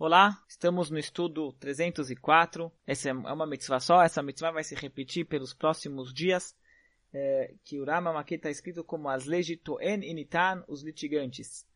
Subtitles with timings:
[0.00, 2.70] Olá, estamos no estudo 304.
[2.86, 6.56] Essa é uma mitzvah só, essa mitzvah vai se repetir pelos próximos dias.
[7.12, 10.84] É, que o Rama aqui está escrito como as leis de Toen e Nitan, os
[10.84, 11.66] litigantes.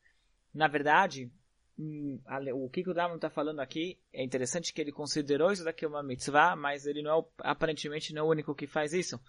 [0.54, 1.32] Na verdade,
[1.76, 2.20] hum,
[2.54, 6.00] o que, o Rama está falando aqui é interessante que ele considerou isso daqui uma
[6.00, 9.20] mitzvah, mas ele não é, aparentemente não é o único que faz isso.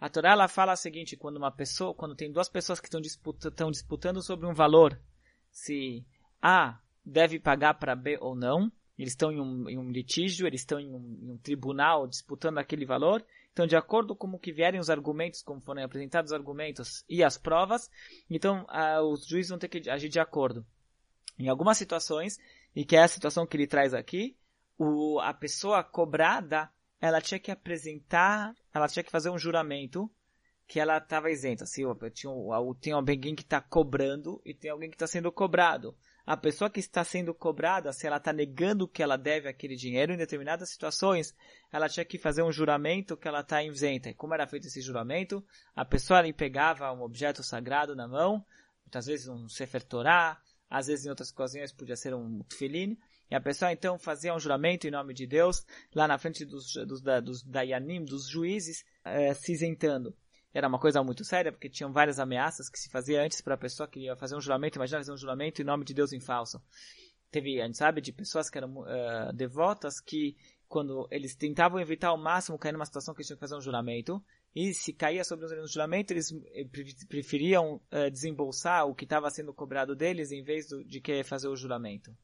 [0.00, 3.00] A Torá ela fala o seguinte: quando uma pessoa, quando tem duas pessoas que estão
[3.00, 5.00] disputa, disputando sobre um valor,
[5.52, 6.04] se
[6.42, 8.70] A deve pagar para B ou não.
[8.98, 12.58] Eles estão em um, em um litígio, eles estão em um, em um, tribunal disputando
[12.58, 13.24] aquele valor.
[13.52, 17.24] Então, de acordo com o que vierem os argumentos, como forem apresentados os argumentos e
[17.24, 17.90] as provas,
[18.28, 18.66] então
[19.10, 20.64] os juízes vão ter que agir de acordo.
[21.38, 22.38] Em algumas situações,
[22.74, 24.36] e que é a situação que ele traz aqui,
[24.76, 30.10] o, a pessoa cobrada, ela tinha que apresentar, ela tinha que fazer um juramento
[30.66, 31.64] que ela estava isenta.
[31.64, 31.82] Assim,
[32.12, 32.32] tinha,
[32.80, 35.96] tem alguém que está cobrando e tem alguém que está sendo cobrado
[36.28, 40.12] a pessoa que está sendo cobrada, se ela está negando que ela deve aquele dinheiro,
[40.12, 41.34] em determinadas situações,
[41.72, 44.10] ela tinha que fazer um juramento que ela está isenta.
[44.10, 45.42] E como era feito esse juramento?
[45.74, 48.44] A pessoa ali pegava um objeto sagrado na mão,
[48.84, 52.98] muitas vezes um Sefer Torah, às vezes em outras ocasiões podia ser um tefilin,
[53.30, 55.64] e a pessoa então fazia um juramento em nome de Deus,
[55.94, 60.14] lá na frente dos, dos, dos Dayanim, dos juízes, é, se isentando
[60.52, 63.58] era uma coisa muito séria, porque tinham várias ameaças que se fazia antes para a
[63.58, 66.20] pessoa que ia fazer um juramento, imagina fazer um juramento em nome de Deus em
[66.20, 66.62] falso.
[67.30, 70.34] Teve, a gente sabe, de pessoas que eram uh, devotas que,
[70.66, 73.60] quando eles tentavam evitar ao máximo cair numa situação que eles tinham que fazer um
[73.60, 74.22] juramento,
[74.54, 76.66] e se caía sobre um juramento, eles eh,
[77.06, 81.48] preferiam uh, desembolsar o que estava sendo cobrado deles em vez do, de querer fazer
[81.48, 82.16] o juramento.